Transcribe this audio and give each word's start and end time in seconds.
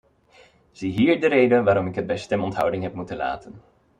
Ziehier 0.71 1.19
de 1.21 1.27
reden 1.27 1.63
waarom 1.63 1.87
ik 1.87 1.95
het 1.95 2.07
bij 2.07 2.17
stemonthouding 2.17 2.83
heb 2.83 2.93
moeten 2.93 3.15
laten. 3.17 3.61